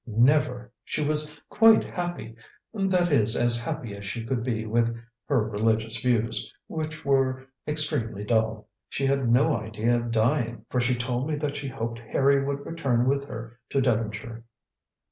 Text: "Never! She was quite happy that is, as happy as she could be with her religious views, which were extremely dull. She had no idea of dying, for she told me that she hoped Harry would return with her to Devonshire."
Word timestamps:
"Never! 0.07 0.71
She 0.83 1.05
was 1.05 1.39
quite 1.47 1.83
happy 1.83 2.35
that 2.73 3.13
is, 3.13 3.35
as 3.35 3.61
happy 3.61 3.95
as 3.95 4.03
she 4.03 4.25
could 4.25 4.43
be 4.43 4.65
with 4.65 4.97
her 5.27 5.47
religious 5.47 6.01
views, 6.01 6.51
which 6.65 7.05
were 7.05 7.45
extremely 7.67 8.23
dull. 8.23 8.67
She 8.89 9.05
had 9.05 9.29
no 9.29 9.55
idea 9.55 9.95
of 9.97 10.09
dying, 10.09 10.65
for 10.71 10.81
she 10.81 10.95
told 10.95 11.27
me 11.29 11.35
that 11.35 11.55
she 11.55 11.67
hoped 11.67 11.99
Harry 11.99 12.43
would 12.43 12.65
return 12.65 13.07
with 13.07 13.25
her 13.25 13.59
to 13.69 13.79
Devonshire." 13.79 14.43